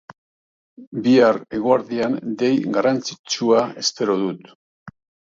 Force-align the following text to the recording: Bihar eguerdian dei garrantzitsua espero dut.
Bihar 1.07 1.37
eguerdian 1.57 2.15
dei 2.39 2.49
garrantzitsua 2.79 3.61
espero 3.83 4.17
dut. 4.23 4.51